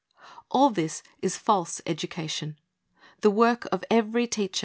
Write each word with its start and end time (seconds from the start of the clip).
All 0.49 0.71
this 0.71 1.03
is 1.21 1.37
false 1.37 1.79
education. 1.85 2.57
The 3.19 3.29
work 3.29 3.67
of 3.71 3.83
every 3.91 4.25
teacher' 4.25 4.49
2 4.49 4.49
Tim. 4.49 4.59